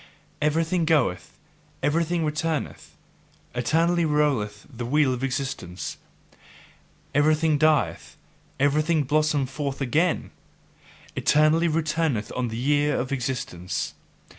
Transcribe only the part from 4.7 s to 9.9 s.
wheel of existence. Everything dieth, everything blossometh forth